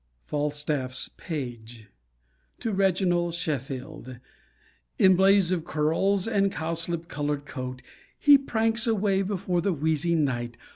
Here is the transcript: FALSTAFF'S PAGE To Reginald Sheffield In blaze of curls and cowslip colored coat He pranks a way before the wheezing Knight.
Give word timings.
FALSTAFF'S 0.23 1.11
PAGE 1.15 1.85
To 2.61 2.71
Reginald 2.71 3.35
Sheffield 3.35 4.17
In 4.97 5.15
blaze 5.15 5.51
of 5.51 5.63
curls 5.63 6.27
and 6.27 6.51
cowslip 6.51 7.07
colored 7.07 7.45
coat 7.45 7.83
He 8.17 8.35
pranks 8.35 8.87
a 8.87 8.95
way 8.95 9.21
before 9.21 9.61
the 9.61 9.73
wheezing 9.73 10.25
Knight. 10.25 10.57